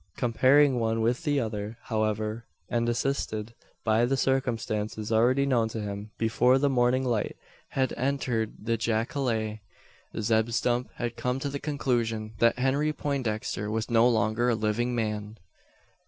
[0.17, 3.53] Comparing one with the other, however, and assisted
[3.85, 7.35] by the circumstances already known to him, before the morning light
[7.73, 9.59] had entered the jacale,
[10.19, 14.95] Zeb Stump had come to the conclusion: that Henry Poindexter was no longer a living
[14.95, 15.37] man!